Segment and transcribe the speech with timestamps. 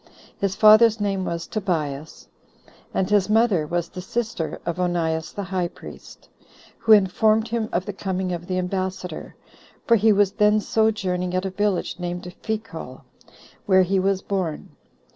[0.39, 2.27] His father's name was Tobias;
[2.91, 6.27] and his mother was the sister of Onias the high priest,
[6.79, 9.35] who informed him of the coming of the ambassador;
[9.85, 13.33] for he was then sojourning at a village named Phicol, 13
[13.67, 14.69] where he was born.